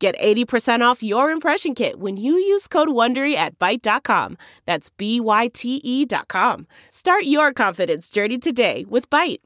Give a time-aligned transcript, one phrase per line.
[0.00, 4.38] Get 80% off your impression kit when you use code WONDERY at Byte.com.
[4.64, 6.66] That's B-Y-T-E dot com.
[6.88, 9.40] Start your confidence journey today with Byte.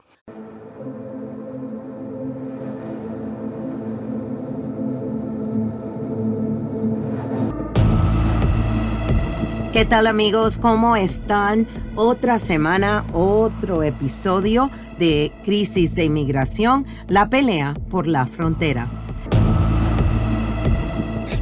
[9.73, 10.59] ¿Qué tal amigos?
[10.59, 11.67] ¿Cómo están?
[11.97, 19.04] Otra semana, otro episodio de Crisis de Inmigración, la pelea por la frontera.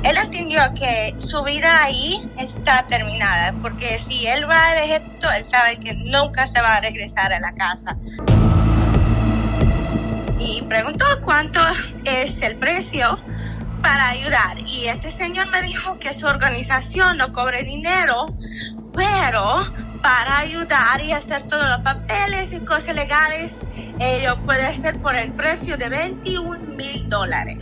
[0.02, 5.46] Él entendió que su vida ahí está terminada, porque si él va al ejército, él
[5.50, 7.96] sabe que nunca se va a regresar a la casa.
[10.40, 11.60] Y preguntó cuánto
[12.04, 13.16] es el precio
[13.80, 14.58] para ayudar.
[14.66, 18.26] Y este señor me dijo que su organización no cobre dinero,
[18.94, 23.52] pero para ayudar y hacer todos los papeles y cosas legales,
[24.00, 27.58] ello puede ser por el precio de 21 mil dólares.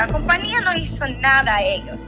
[0.00, 2.06] La compañía no hizo nada a ellos.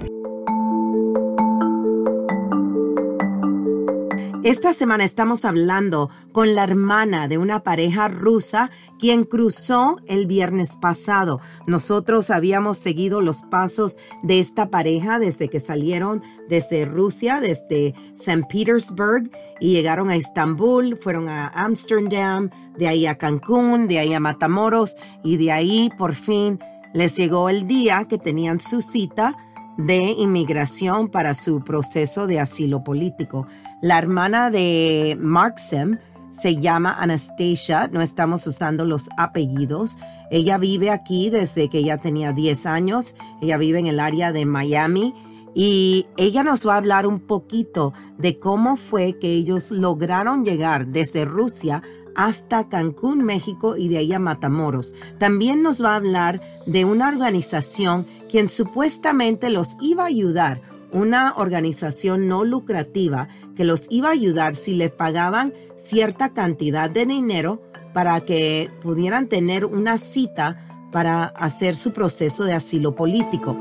[4.42, 10.74] Esta semana estamos hablando con la hermana de una pareja rusa quien cruzó el viernes
[10.80, 11.42] pasado.
[11.66, 18.46] Nosotros habíamos seguido los pasos de esta pareja desde que salieron desde Rusia, desde St.
[18.48, 22.48] Petersburg y llegaron a Estambul, fueron a Amsterdam,
[22.78, 26.58] de ahí a Cancún, de ahí a Matamoros y de ahí por fin
[26.94, 29.36] les llegó el día que tenían su cita
[29.76, 33.46] de inmigración para su proceso de asilo político.
[33.80, 35.98] La hermana de Marksem
[36.30, 39.98] se llama Anastasia, no estamos usando los apellidos.
[40.30, 44.46] Ella vive aquí desde que ella tenía 10 años, ella vive en el área de
[44.46, 45.14] Miami
[45.54, 50.86] y ella nos va a hablar un poquito de cómo fue que ellos lograron llegar
[50.86, 51.82] desde Rusia
[52.14, 54.94] hasta Cancún, México y de ahí a Matamoros.
[55.18, 60.60] También nos va a hablar de una organización quien supuestamente los iba a ayudar,
[60.92, 67.06] una organización no lucrativa que los iba a ayudar si le pagaban cierta cantidad de
[67.06, 67.62] dinero
[67.92, 73.56] para que pudieran tener una cita para hacer su proceso de asilo político.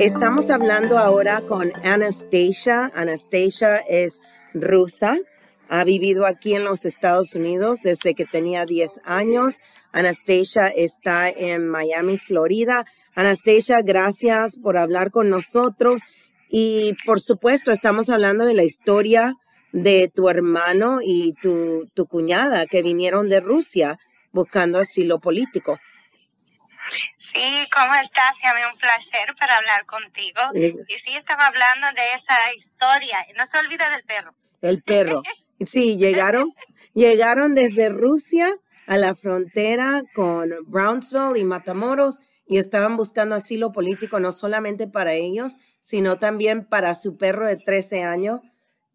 [0.00, 2.90] Estamos hablando ahora con Anastasia.
[2.94, 4.22] Anastasia es
[4.54, 5.18] rusa,
[5.68, 9.56] ha vivido aquí en los Estados Unidos desde que tenía 10 años.
[9.92, 12.86] Anastasia está en Miami, Florida.
[13.14, 16.00] Anastasia, gracias por hablar con nosotros.
[16.48, 19.34] Y por supuesto, estamos hablando de la historia
[19.72, 23.98] de tu hermano y tu, tu cuñada que vinieron de Rusia
[24.32, 25.76] buscando asilo político.
[27.32, 28.34] Sí, ¿cómo estás?
[28.42, 30.40] mí un placer para hablar contigo.
[30.54, 33.26] Y sí, estaba hablando de esa historia.
[33.36, 34.34] No se olvida del perro.
[34.62, 35.22] El perro.
[35.66, 36.54] Sí, llegaron,
[36.94, 38.48] llegaron desde Rusia
[38.86, 45.12] a la frontera con Brownsville y Matamoros y estaban buscando asilo político no solamente para
[45.12, 48.40] ellos, sino también para su perro de 13 años,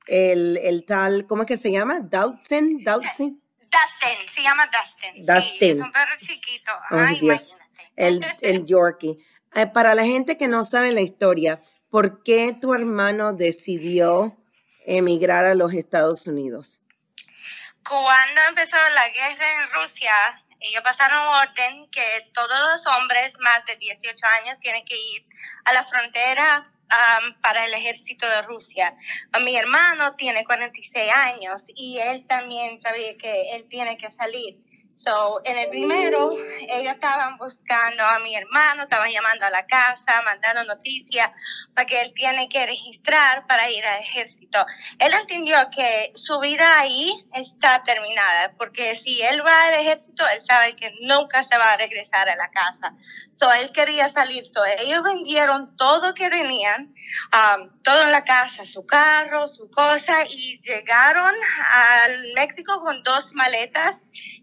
[0.07, 1.99] el, el tal, ¿cómo es que se llama?
[1.99, 3.39] Dustin, Dustin.
[3.59, 5.23] Dustin, se llama Dustin.
[5.23, 5.77] Dustin.
[5.77, 6.71] es un perro chiquito.
[6.89, 7.55] Ay, Dios
[7.95, 9.17] el, el Yorkie.
[9.53, 14.37] Eh, para la gente que no sabe la historia, ¿por qué tu hermano decidió
[14.85, 16.81] emigrar a los Estados Unidos?
[17.87, 20.11] Cuando empezó la guerra en Rusia,
[20.59, 25.25] ellos pasaron orden que todos los hombres más de 18 años tienen que ir
[25.65, 26.71] a la frontera
[27.41, 28.95] para el ejército de Rusia.
[29.43, 34.57] Mi hermano tiene 46 años y él también sabía que él tiene que salir.
[34.95, 36.31] So, en el primero,
[36.69, 41.29] ellos estaban buscando a mi hermano, estaban llamando a la casa, mandando noticias
[41.73, 44.65] para que él tiene que registrar para ir al ejército.
[44.99, 50.41] Él entendió que su vida ahí está terminada, porque si él va al ejército, él
[50.47, 52.95] sabe que nunca se va a regresar a la casa.
[53.33, 54.45] So, él quería salir.
[54.45, 56.95] So, ellos vendieron todo que tenían,
[57.33, 61.35] um, todo en la casa, su carro, su cosa, y llegaron
[61.73, 63.99] al México con dos maletas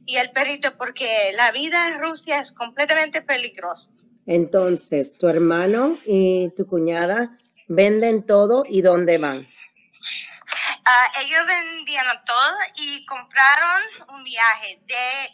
[0.06, 3.90] y el perrito porque la vida en Rusia es completamente peligrosa.
[4.26, 7.38] Entonces, tu hermano y tu cuñada
[7.68, 9.38] venden todo y dónde van?
[9.38, 13.82] Uh, ellos vendieron todo y compraron
[14.14, 15.24] un viaje de,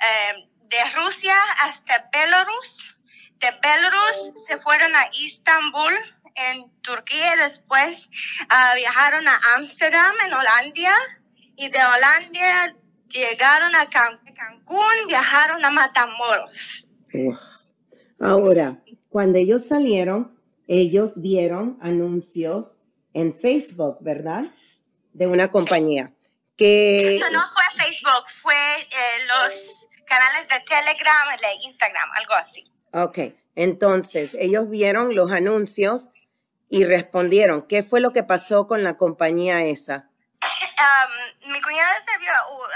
[0.00, 2.94] eh, de Rusia hasta Belarus
[3.44, 5.94] de Belarus se fueron a Istambul,
[6.36, 8.08] en Turquía, después
[8.48, 10.96] ah, viajaron a Ámsterdam, en Holanda,
[11.56, 12.74] y de Holanda
[13.08, 16.86] llegaron a Cancún, viajaron a Matamoros.
[18.18, 22.78] Ahora, cuando ellos salieron, ellos vieron anuncios
[23.12, 24.44] en Facebook, ¿verdad?
[25.12, 26.12] De una compañía.
[26.56, 27.16] Que...
[27.16, 32.64] Eso no fue Facebook, fue eh, los canales de Telegram de Instagram, algo así.
[32.92, 36.10] Ok, entonces ellos vieron los anuncios
[36.68, 37.66] y respondieron.
[37.66, 40.10] ¿Qué fue lo que pasó con la compañía esa?
[41.46, 42.32] Mi cuñada se vio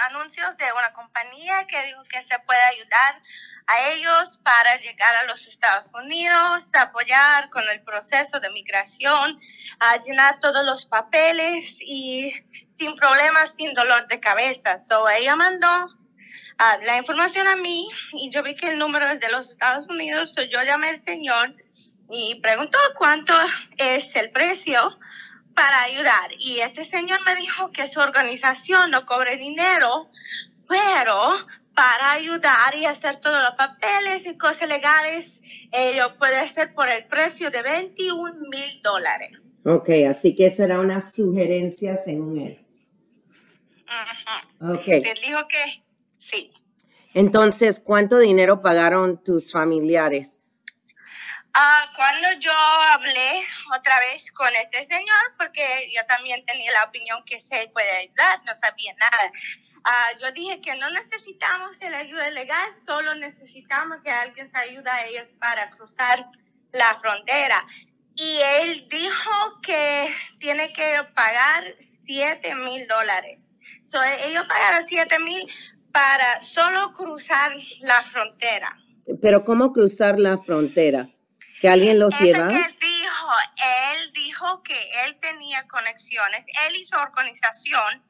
[0.08, 3.22] anuncios de una compañía que dijo que se puede ayudar
[3.68, 9.38] a ellos para llegar a los Estados Unidos, apoyar con el proceso de migración,
[9.78, 12.32] a llenar todos los papeles y
[12.78, 14.78] sin problemas, sin dolor de cabeza.
[14.78, 19.20] So ella mandó uh, la información a mí y yo vi que el número es
[19.20, 21.54] de los Estados Unidos, so yo llamé al señor
[22.10, 23.34] y preguntó cuánto
[23.76, 24.98] es el precio
[25.58, 26.30] para ayudar.
[26.38, 30.08] Y este señor me dijo que su organización no cobre dinero,
[30.68, 35.26] pero para ayudar y hacer todos los papeles y cosas legales,
[35.72, 39.32] ello puede ser por el precio de 21 mil dólares.
[39.64, 42.64] Ok, así que eso era una sugerencia según él.
[44.60, 44.86] Ok.
[44.86, 45.82] Él dijo que
[46.18, 46.52] sí.
[47.14, 50.40] Entonces, ¿cuánto dinero pagaron tus familiares?
[51.60, 53.42] Ah, cuando yo hablé
[53.76, 58.40] otra vez con este señor, porque yo también tenía la opinión que se puede ayudar,
[58.46, 59.32] no sabía nada.
[59.82, 64.88] Ah, yo dije que no necesitamos la ayuda legal, solo necesitamos que alguien se ayude
[64.88, 66.26] a ellos para cruzar
[66.70, 67.66] la frontera.
[68.14, 71.74] Y él dijo que tiene que pagar
[72.06, 73.50] 7 mil dólares.
[73.82, 75.42] So, ellos pagaron 7 mil
[75.90, 78.78] para solo cruzar la frontera.
[79.20, 81.08] Pero ¿cómo cruzar la frontera?
[81.60, 82.48] Que alguien los lleva.
[82.48, 83.32] Que dijo,
[83.92, 88.04] él dijo que él tenía conexiones, él hizo organización.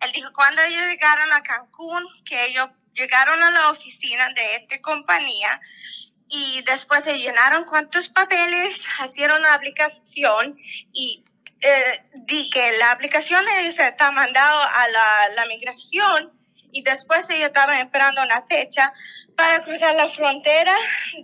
[0.00, 4.80] Él dijo cuando ellos llegaron a Cancún, que ellos llegaron a la oficina de esta
[4.80, 5.60] compañía
[6.28, 10.56] y después se llenaron cuantos papeles, hicieron una aplicación
[10.92, 11.24] y
[11.60, 16.32] eh, di que la aplicación se está mandado a la, la migración
[16.72, 18.92] y después ellos estaban esperando una fecha
[19.36, 20.74] para cruzar la frontera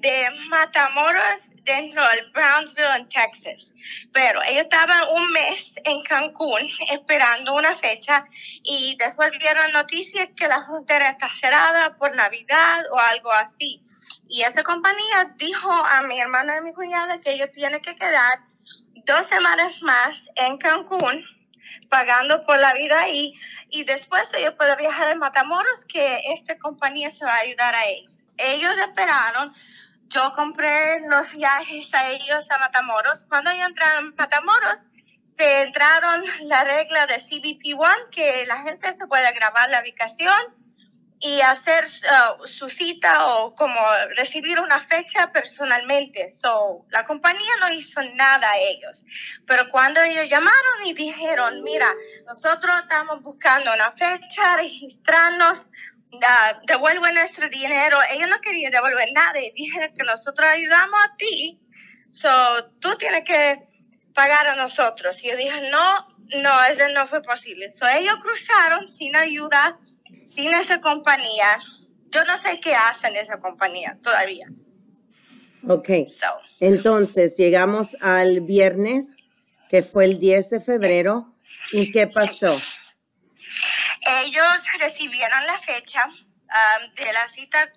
[0.00, 3.72] de Matamoros dentro del Brownsville, en Texas.
[4.12, 8.26] Pero ellos estaban un mes en Cancún esperando una fecha
[8.62, 13.80] y después vieron noticias que la frontera está cerrada por Navidad o algo así.
[14.28, 18.40] Y esa compañía dijo a mi hermana y mi cuñada que ellos tienen que quedar
[19.06, 21.24] dos semanas más en Cancún
[21.88, 23.34] pagando por la vida ahí
[23.70, 27.86] y después ellos pueden viajar a Matamoros que esta compañía se va a ayudar a
[27.86, 28.24] ellos.
[28.36, 29.54] Ellos esperaron
[30.10, 33.24] yo compré los viajes a ellos a Matamoros.
[33.28, 34.84] Cuando ellos entraron a Matamoros,
[35.38, 40.60] se entraron la regla de CBP-1, que la gente se puede grabar la ubicación
[41.22, 43.78] y hacer uh, su cita o como
[44.16, 46.28] recibir una fecha personalmente.
[46.30, 49.04] So, la compañía no hizo nada a ellos.
[49.46, 51.86] Pero cuando ellos llamaron y dijeron, mira,
[52.26, 55.66] nosotros estamos buscando una fecha, registrarnos,
[56.66, 57.98] devuelve nuestro dinero.
[58.12, 61.60] Ellos no querían devolver nada y dijeron que nosotros ayudamos a ti,
[62.10, 62.28] so
[62.80, 63.68] tú tienes que
[64.14, 65.22] pagar a nosotros.
[65.22, 66.08] Y yo dije, no,
[66.42, 67.70] no, eso no fue posible.
[67.70, 69.78] So ellos cruzaron sin ayuda,
[70.26, 71.60] sin esa compañía.
[72.10, 74.48] Yo no sé qué hacen esa compañía todavía.
[75.66, 75.90] Ok.
[76.58, 79.16] Entonces llegamos al viernes,
[79.68, 81.34] que fue el 10 de febrero.
[81.72, 82.60] ¿Y qué pasó?
[84.00, 86.08] Ellos recibieron la fecha
[86.96, 87.72] de la cita,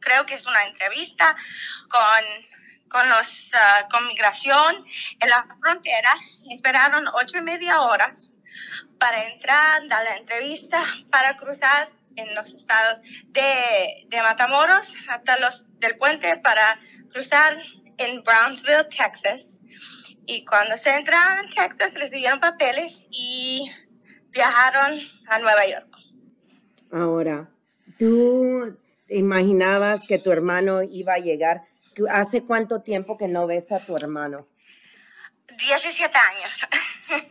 [0.00, 1.36] creo que es una entrevista
[1.88, 2.24] con,
[2.88, 4.84] con, los, uh, con migración
[5.20, 6.14] en la frontera.
[6.50, 8.32] Esperaron ocho y media horas
[8.98, 15.64] para entrar, dar la entrevista, para cruzar en los estados de, de Matamoros hasta los
[15.78, 16.78] del puente para
[17.10, 17.56] cruzar
[17.98, 19.60] en Brownsville, Texas.
[20.26, 23.70] Y cuando se entraron en Texas recibieron papeles y
[24.32, 24.98] viajaron
[25.28, 25.88] a Nueva York.
[26.90, 27.48] Ahora,
[27.98, 28.76] ¿tú
[29.08, 31.62] imaginabas que tu hermano iba a llegar?
[32.10, 34.48] ¿Hace cuánto tiempo que no ves a tu hermano?
[35.48, 36.60] 17 años.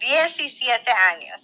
[0.00, 1.40] 17 años.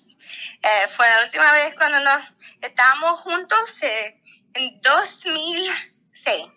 [0.62, 2.22] Eh, fue la última vez cuando nos
[2.60, 4.20] estábamos juntos eh,
[4.54, 6.48] en 2006.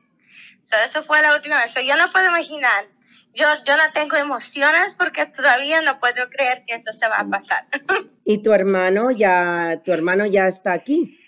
[0.85, 1.73] eso fue la última vez.
[1.75, 2.87] yo no puedo imaginar
[3.33, 7.27] yo, yo no tengo emociones porque todavía no puedo creer que eso se va a
[7.27, 7.65] pasar.
[8.25, 11.19] ¿Y tu hermano ya, tu hermano ya está aquí?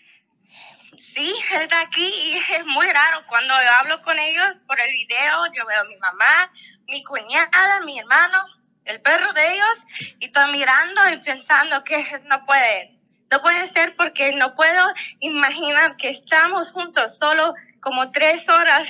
[1.00, 3.26] Sí, él está aquí y es muy raro.
[3.28, 6.52] Cuando yo hablo con ellos por el video, yo veo a mi mamá,
[6.88, 8.38] mi cuñada, mi hermano,
[8.86, 9.84] el perro de ellos,
[10.20, 13.00] y estoy mirando y pensando que no puede,
[13.32, 18.88] no puede ser porque no puedo imaginar que estamos juntos solo como tres horas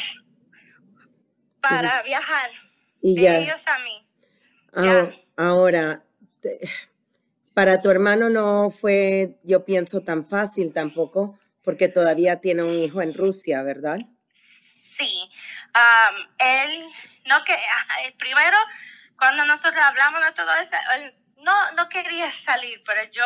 [1.61, 2.64] para viajar.
[3.01, 3.39] Y de ya.
[3.39, 4.07] ellos a mí.
[4.73, 6.01] Ah, Ahora,
[6.41, 6.59] te-
[7.53, 13.01] para tu hermano no fue, yo pienso, tan fácil tampoco, porque todavía tiene un hijo
[13.01, 13.99] en Rusia, ¿verdad?
[14.97, 15.29] Sí,
[15.73, 16.85] am, él,
[17.25, 17.55] no que,
[18.17, 18.57] primero,
[19.17, 23.23] cuando nosotros hablamos de todo eso, él no, no quería salir, pero yo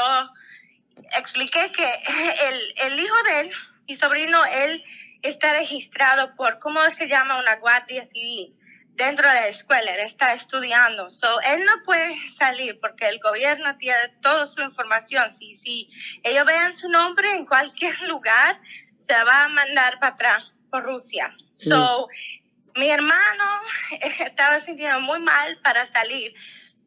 [1.17, 1.83] expliqué que
[2.47, 3.51] el, el hijo de él,
[3.87, 4.83] mi sobrino, él
[5.21, 7.39] está registrado por, ¿cómo se llama?
[7.39, 8.55] Una guardia civil
[8.99, 11.09] dentro de la escuela, él está estudiando.
[11.09, 15.35] So, él no puede salir porque el gobierno tiene toda su información.
[15.39, 15.89] Si, si
[16.21, 18.61] ellos vean su nombre en cualquier lugar,
[18.99, 21.33] se va a mandar para atrás por Rusia.
[21.53, 22.07] So,
[22.75, 23.45] mi hermano
[24.19, 26.33] estaba sintiendo muy mal para salir,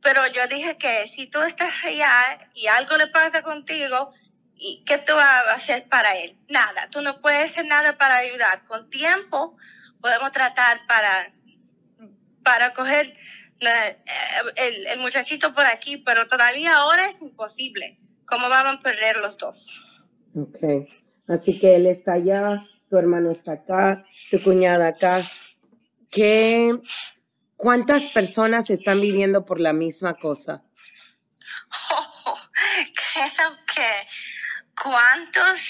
[0.02, 4.12] pero yo dije que si tú estás allá y algo le pasa contigo,
[4.56, 6.36] ¿y ¿qué tú vas a hacer para él?
[6.48, 8.66] Nada, tú no puedes hacer nada para ayudar.
[8.66, 9.56] Con tiempo
[10.00, 11.32] podemos tratar para,
[12.42, 13.16] para coger
[13.60, 13.98] la- eh,
[14.56, 17.98] el, el muchachito por aquí, pero todavía ahora es imposible.
[18.26, 20.10] ¿Cómo vamos a perder los dos?
[20.34, 20.88] Ok.
[21.28, 25.30] Así que él está allá, tu hermano está acá, tu cuñada acá.
[26.10, 26.72] ¿Qué,
[27.56, 30.62] ¿Cuántas personas están viviendo por la misma cosa?
[31.90, 32.34] Oh,
[33.14, 33.88] creo que
[34.82, 35.60] cuántos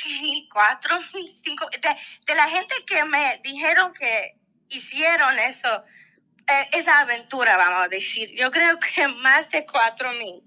[0.52, 0.98] cuatro
[1.44, 4.38] cinco, de, de la gente que me dijeron que
[4.68, 5.84] hicieron eso,
[6.46, 10.42] eh, esa aventura, vamos a decir, yo creo que más de cuatro mil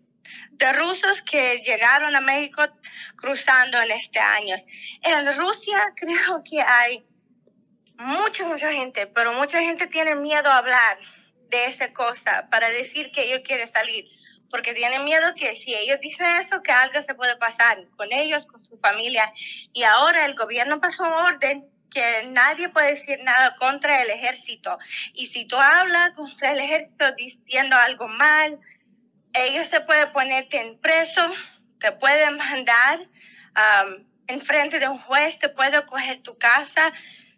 [0.57, 2.63] de rusos que llegaron a México
[3.15, 4.55] cruzando en este año.
[5.03, 7.05] En Rusia creo que hay
[7.97, 10.99] mucha, mucha gente, pero mucha gente tiene miedo a hablar
[11.49, 14.05] de esa cosa para decir que ellos quieren salir,
[14.49, 18.45] porque tienen miedo que si ellos dicen eso, que algo se puede pasar con ellos,
[18.45, 19.31] con su familia.
[19.73, 24.77] Y ahora el gobierno pasó orden que nadie puede decir nada contra el ejército.
[25.13, 28.59] Y si tú hablas contra el ejército diciendo algo mal,
[29.33, 31.21] ellos te pueden ponerte en preso,
[31.79, 36.91] te pueden mandar um, en frente de un juez, te pueden coger tu casa.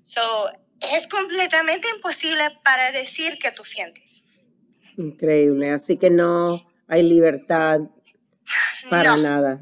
[0.03, 0.49] So,
[0.79, 4.03] es completamente imposible para decir que tú sientes.
[4.97, 5.71] Increíble.
[5.71, 7.81] Así que no hay libertad
[8.89, 9.21] para No.
[9.21, 9.59] nada.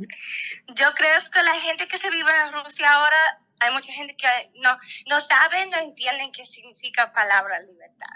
[0.68, 4.28] Yo creo que la gente que se vive en Rusia ahora, hay mucha gente que
[4.56, 4.78] no,
[5.10, 8.16] no sabe, no entienden qué significa palabra libertad.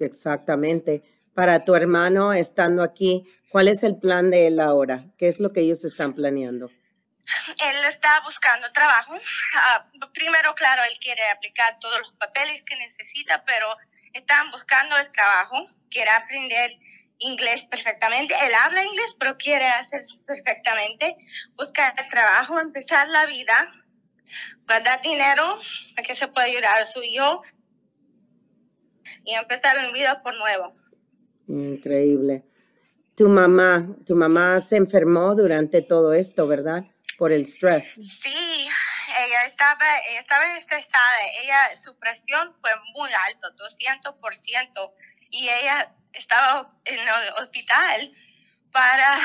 [0.00, 1.02] Exactamente.
[1.34, 5.04] Para tu hermano estando aquí, ¿cuál es el plan de él ahora?
[5.16, 6.70] ¿Qué es lo que ellos están planeando?
[7.48, 9.14] Él está buscando trabajo.
[9.54, 13.68] Ah, primero, claro, él quiere aplicar todos los papeles que necesita, pero
[14.12, 15.64] están buscando el trabajo.
[15.88, 16.78] Quiere aprender
[17.18, 18.34] inglés perfectamente.
[18.42, 21.16] Él habla inglés, pero quiere hacer perfectamente.
[21.56, 23.72] Buscar trabajo, empezar la vida,
[24.66, 25.58] guardar dinero
[25.94, 27.42] para que se pueda ayudar a su hijo
[29.24, 30.72] y empezar la vida por nuevo.
[31.48, 32.44] Increíble.
[33.16, 36.84] Tu mamá, tu mamá se enfermó durante todo esto, ¿verdad?
[37.18, 37.94] Por el stress.
[37.94, 38.68] Sí,
[39.18, 41.18] ella estaba, ella estaba estresada.
[41.42, 44.92] Ella, su presión fue muy alto, 200%.
[45.30, 47.08] Y ella estaba en el
[47.42, 48.12] hospital
[48.72, 49.18] para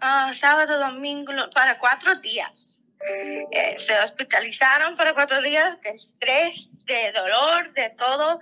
[0.00, 2.73] ah, sábado, domingo, para cuatro días.
[3.10, 8.40] Eh, se hospitalizaron para cuatro días de estrés, de dolor, de todo,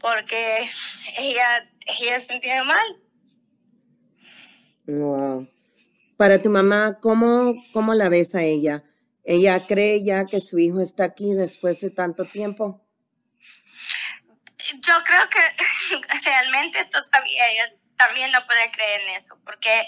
[0.00, 0.68] porque
[1.18, 3.00] ella, ella se sentía mal.
[4.86, 5.48] Wow.
[6.16, 8.84] Para tu mamá, ¿cómo, ¿cómo la ves a ella?
[9.24, 12.82] ¿Ella cree ya que su hijo está aquí después de tanto tiempo?
[14.80, 15.40] yo creo que
[16.24, 19.86] realmente todavía ella también no puede creer en eso, porque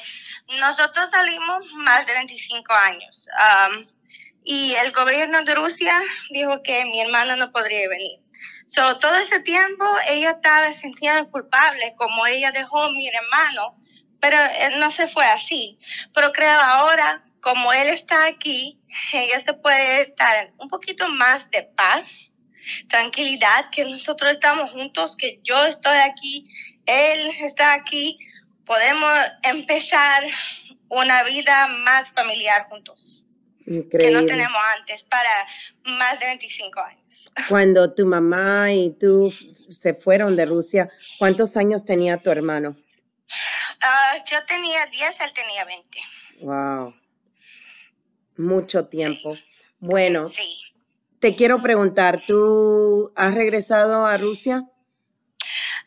[0.61, 3.87] nosotros salimos más de 25 años um,
[4.45, 8.21] y el gobierno de Rusia dijo que mi hermano no podría venir.
[8.67, 13.79] So, todo ese tiempo ella estaba sintiendo culpable, como ella dejó a mi hermano,
[14.21, 15.79] pero él no se fue así.
[16.15, 18.81] Pero creo ahora, como él está aquí,
[19.13, 22.31] ella se puede estar un poquito más de paz
[22.89, 26.49] tranquilidad, que nosotros estamos juntos, que yo estoy aquí,
[26.87, 28.19] él está aquí,
[28.65, 30.25] podemos empezar
[30.89, 33.24] una vida más familiar juntos,
[33.65, 34.21] que Increíble.
[34.21, 35.47] no tenemos antes, para
[35.85, 37.31] más de 25 años.
[37.49, 42.77] Cuando tu mamá y tú se fueron de Rusia, ¿cuántos años tenía tu hermano?
[43.83, 45.99] Ah, yo tenía 10, él tenía 20.
[46.41, 46.95] Wow.
[48.37, 49.37] Mucho tiempo.
[49.79, 50.31] Bueno,
[51.21, 54.65] te quiero preguntar, ¿tú has regresado a Rusia?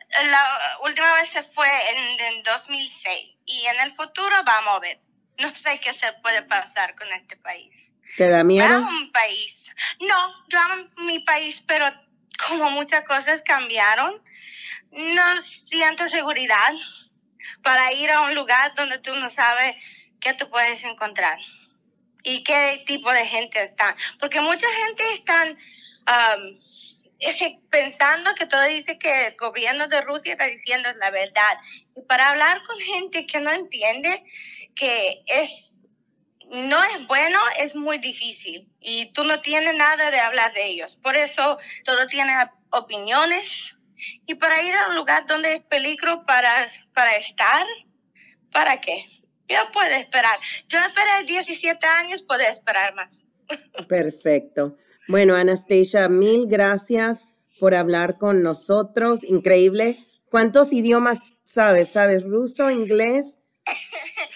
[0.10, 5.00] La última vez se fue en, 2006 y en el futuro vamos a ver.
[5.40, 7.76] No sé qué se puede pasar con este país.
[8.16, 8.66] ¿Te da miedo?
[8.66, 9.62] Amo mi país.
[10.00, 11.86] No, yo amo mi país, pero
[12.48, 14.22] como muchas cosas cambiaron,
[14.92, 16.74] no siento seguridad
[17.62, 19.74] para ir a un lugar donde tú no sabes
[20.20, 21.38] qué tú puedes encontrar
[22.24, 23.96] y qué tipo de gente está.
[24.20, 26.60] Porque mucha gente están um,
[27.70, 31.58] pensando que todo dice que el gobierno de Rusia está diciendo la verdad.
[31.96, 34.24] Y para hablar con gente que no entiende
[34.78, 35.68] que es
[36.50, 40.96] no es bueno, es muy difícil y tú no tienes nada de hablar de ellos.
[40.96, 42.34] Por eso todo tiene
[42.70, 43.78] opiniones
[44.26, 46.50] y para ir a un lugar donde es peligro para,
[46.94, 47.66] para estar,
[48.54, 49.06] ¿para qué?
[49.50, 50.40] Yo puedo esperar.
[50.68, 53.28] Yo esperé 17 años, puedo esperar más.
[53.88, 54.78] Perfecto.
[55.08, 57.26] Bueno, Anastasia, mil gracias
[57.60, 59.24] por hablar con nosotros.
[59.24, 60.06] Increíble.
[60.30, 61.90] ¿Cuántos idiomas sabes?
[61.94, 63.38] ¿Sabes ruso, inglés,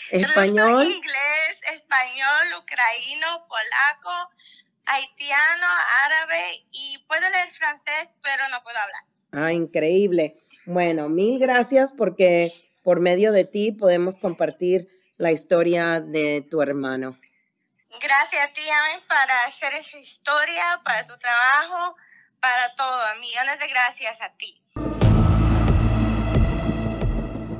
[0.09, 0.83] español?
[0.89, 4.31] inglés, español, ucraniano, polaco,
[4.85, 5.67] haitiano,
[6.05, 9.03] árabe y puedo leer francés, pero no puedo hablar.
[9.31, 10.35] Ah, increíble.
[10.65, 17.17] Bueno, mil gracias porque por medio de ti podemos compartir la historia de tu hermano.
[18.01, 18.61] Gracias a ti,
[19.07, 21.95] para hacer esa historia, para tu trabajo,
[22.39, 23.15] para todo.
[23.19, 24.60] Millones de gracias a ti.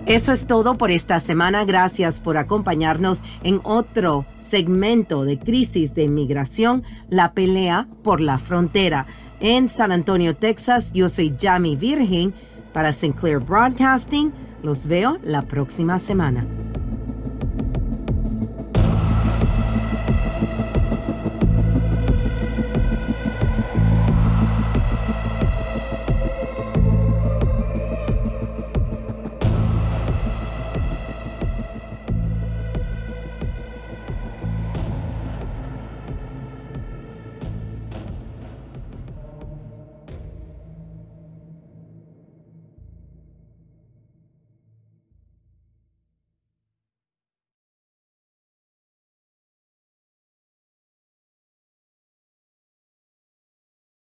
[0.07, 1.63] Eso es todo por esta semana.
[1.63, 9.05] Gracias por acompañarnos en otro segmento de Crisis de Inmigración, la pelea por la frontera.
[9.39, 12.33] En San Antonio, Texas, yo soy Jamie Virgen
[12.73, 14.33] para Sinclair Broadcasting.
[14.63, 16.45] Los veo la próxima semana.